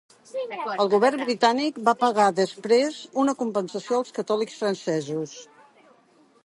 El 0.83 0.87
govern 0.93 1.19
britànic 1.25 1.77
va 1.89 1.93
pagar 2.05 2.25
després 2.39 2.99
una 3.25 3.35
compensació 3.43 3.99
als 4.01 4.15
catòlics 4.19 4.61
francesos. 4.63 5.37